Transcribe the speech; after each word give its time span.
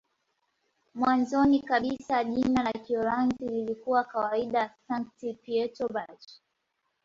Mwanzoni 0.93 1.61
kabisa 1.61 2.23
jina 2.23 2.63
la 2.63 2.71
Kiholanzi 2.71 3.47
lilikuwa 3.47 4.03
kawaida 4.03 4.75
"Sankt-Pieterburch". 4.89 6.29